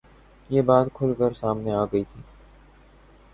یہ 0.49 0.61
بات 0.61 0.87
کُھل 0.93 1.13
کر 1.19 1.33
سامنے 1.33 1.71
آ 1.73 1.83
گئی 1.91 2.03
تھی 2.03 2.21